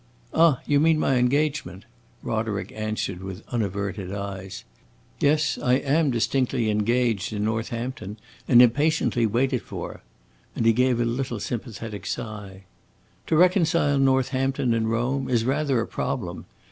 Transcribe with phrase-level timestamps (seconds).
[0.33, 1.85] "Ah, you mean my engagement?"
[2.23, 4.63] Roderick answered with unaverted eyes.
[5.19, 8.17] "Yes, I am distinctly engaged, in Northampton,
[8.47, 10.01] and impatiently waited for!"
[10.55, 12.63] And he gave a little sympathetic sigh.
[13.27, 16.47] "To reconcile Northampton and Rome is rather a problem.